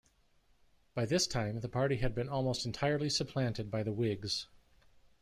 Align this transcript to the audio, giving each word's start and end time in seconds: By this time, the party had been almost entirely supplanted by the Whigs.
By 0.95 1.05
this 1.05 1.27
time, 1.27 1.59
the 1.59 1.69
party 1.69 1.97
had 1.97 2.15
been 2.15 2.27
almost 2.27 2.65
entirely 2.65 3.07
supplanted 3.07 3.69
by 3.69 3.83
the 3.83 3.93
Whigs. 3.93 4.47